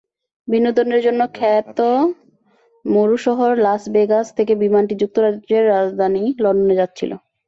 বিনোদনের 0.47 1.01
জন্য 1.01 1.21
খ্যাত 1.33 1.79
মরু 2.85 3.17
শহর 3.17 3.51
লাস 3.57 3.83
ভেগাস 3.93 4.27
থেকে 4.37 4.53
বিমানটি 4.55 4.93
যুক্তরাজ্যের 5.01 5.63
রাজধানী 5.73 6.23
লন্ডনে 6.39 6.75
যাচ্ছিল। 6.75 7.11